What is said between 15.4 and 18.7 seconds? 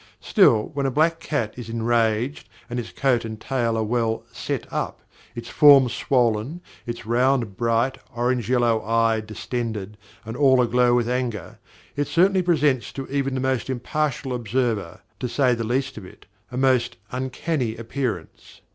the least of it, a most "uncanny" appearance.